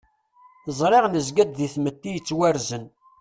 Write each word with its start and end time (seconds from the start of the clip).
Ẓriɣ 0.79 1.05
nezga-d 1.07 1.49
deg 1.59 1.71
tmetti 1.73 2.09
yettwarzen. 2.11 2.85